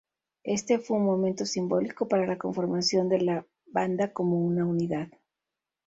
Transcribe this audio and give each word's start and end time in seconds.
Este 0.45 0.79
fue 0.79 0.97
un 0.97 1.05
momento 1.05 1.45
simbólico 1.45 2.07
para 2.07 2.25
la 2.25 2.39
conformación 2.39 3.07
de 3.07 3.21
la 3.21 3.45
banda 3.67 4.11
como 4.13 4.39
una 4.43 4.65
unidad. 4.65 5.09